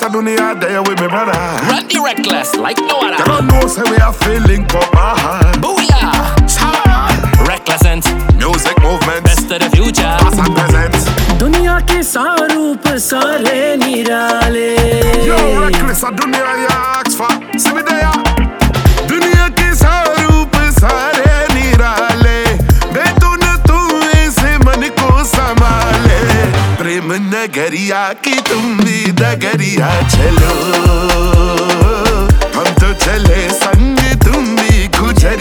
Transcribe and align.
reckless, 0.00 0.02
I 0.02 0.08
dunia 0.08 0.60
there 0.60 0.82
with 0.82 1.00
me 1.00 1.08
brother. 1.08 1.32
Run 1.68 1.86
the 1.88 2.00
reckless 2.04 2.54
like 2.56 2.78
no 2.78 3.00
other. 3.00 3.16
You 3.18 3.24
don't 3.24 3.46
know, 3.46 3.66
say 3.66 3.82
we 3.90 3.96
are 3.98 4.12
feeling 4.12 4.64
up 4.64 4.92
my 4.94 5.14
heart. 5.20 5.56
Booyah! 5.56 7.46
Reckless 7.46 7.84
and 7.84 8.04
Music 8.38 8.76
movement, 8.82 9.24
best 9.24 9.50
of 9.50 9.60
the 9.60 9.70
future. 9.74 10.02
past 10.02 10.38
and 10.38 10.54
present. 10.54 10.94
दुनिया 11.38 11.78
के 11.90 12.02
सारूप 12.02 12.86
सारे 13.08 13.76
निराले 13.76 15.26
Yo, 15.26 15.36
reckless, 15.60 16.02
I 16.04 16.10
dunia 16.10 16.52
ya 16.64 16.76
ask 17.00 17.16
for. 17.16 17.28
See 17.58 17.72
me 17.74 17.82
there. 17.82 18.19
नगरिया 27.41 28.01
की 28.13 28.33
तुम 28.41 28.77
भी 28.77 29.11
डगरिया 29.11 29.89
चलो। 30.09 30.53
हम 32.55 32.67
तो 32.81 32.93
चले 32.93 33.49
संग 33.49 33.97
तुम 34.25 34.55
भी 34.55 34.87
गुजरिया। 34.99 35.40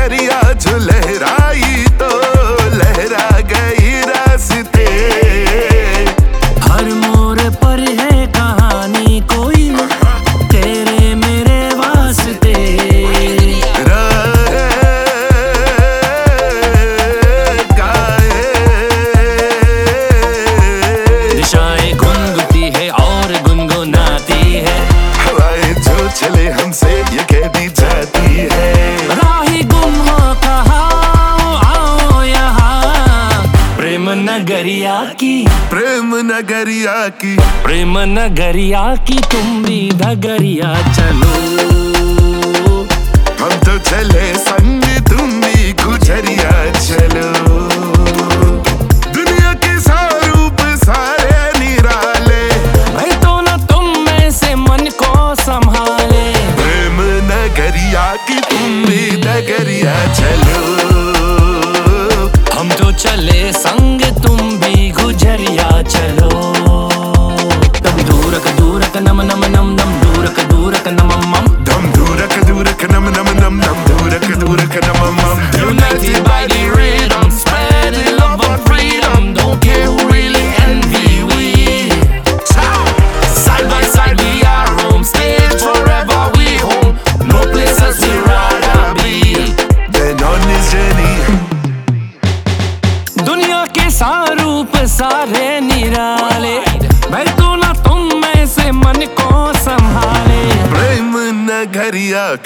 चुनरिया 0.00 0.40
जो 0.64 0.76
लहराई 0.78 1.84
तो 2.00 2.08
लहरा 2.74 3.26
गई 3.50 3.90
रास्ते। 4.08 4.86
हर 6.66 6.86
मोड़ 7.02 7.40
पर 7.60 7.80
है 7.98 8.26
कहानी 8.36 9.20
कोई 9.32 9.68
तेरे 10.52 11.14
मेरे 11.14 11.60
वास्ते। 11.80 12.54
दिशाएँ 21.36 21.92
गुनगुती 22.02 22.64
है 22.76 22.90
और 23.04 23.40
गुनगुनाती 23.48 24.42
है। 24.56 24.78
हवाएँ 25.26 25.74
जो 25.74 26.08
चले 26.10 26.48
हमसे 26.50 26.89
नगरिया 34.30 35.04
की। 35.20 35.46
प्रेम 35.70 36.14
नगरिया 36.26 37.08
की। 37.08 37.36
प्रेम 37.64 37.98
नगरिया 37.98 38.82
की 39.08 39.16
तुम 39.18 39.64
भी 39.64 39.90
डगरिया 39.94 40.70
चलो। 40.92 41.32
हम 43.40 43.56
तो 43.66 43.78
चले 43.78 44.34
संग 44.34 44.82
तुम 45.08 45.30
भी 45.40 45.72
गुजरिया 45.72 46.52
चलो। 46.74 47.28
दुनिया 49.14 49.52
के 49.54 49.80
सारूप 49.80 50.62
सारे 50.84 51.58
निराले। 51.58 52.42
भाई 52.94 53.10
तो 53.10 53.40
ना 53.40 53.56
तुम 53.66 53.88
में 53.98 54.30
से 54.30 54.54
मन 54.54 54.90
को 55.02 55.34
संभाले। 55.34 56.32
प्रेम 56.60 57.00
नगरिया 57.32 58.06
की 58.28 58.40
तुम 58.50 58.84
भी 58.84 59.10
नगरिया 59.26 59.96
चलो। 60.14 60.79
संग 63.52 64.02
तुम 64.22 64.38
भी 64.60 64.90
गुजरिया 64.90 65.70
चलो। 65.82 66.28
तब 67.78 68.00
दूरक 68.08 68.46
दूरक 68.58 68.96
नम 69.08 69.22
नम 69.22 69.44
नम 69.46 69.70
नम 69.70 69.90
दूरक 70.02 70.40
दूरक 70.50 70.88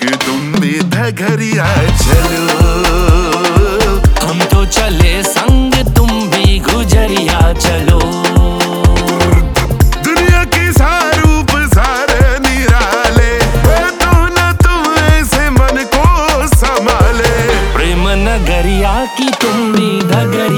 तक 0.00 0.24
तुम 0.24 0.54
घरिया 1.10 1.66
चलो 1.98 2.58
हम 4.22 4.38
तो 4.52 4.64
चले 4.66 5.22
संग 5.22 5.74
तुम 5.96 6.08
भी 6.30 6.58
गुजरिया 6.58 7.40
चलो। 7.52 7.98
दुनिया 10.04 10.42
के 10.54 10.72
सारूप 10.72 11.50
सारे 11.74 12.22
निराले 12.38 13.32
तो 14.02 14.12
न 14.26 14.52
तुम 14.64 14.94
ऐसे 15.02 15.50
मन 15.50 15.82
को 15.94 16.06
संभाले। 16.56 17.34
प्रेम 17.74 18.08
नगरिया 18.28 18.94
की 19.18 19.30
तुम 19.42 19.72
भी 19.72 19.90
धगरिया 20.08 20.53